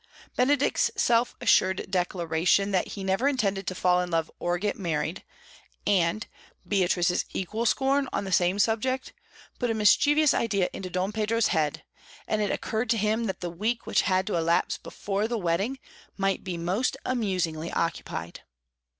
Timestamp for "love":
4.09-4.31